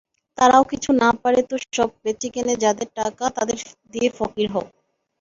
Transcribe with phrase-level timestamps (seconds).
[0.37, 3.57] তারাও কিছু না পারে তো সব বেচে-কিনে যাদের টাকা তাদের
[3.93, 4.65] দিয়ে ফকির হও।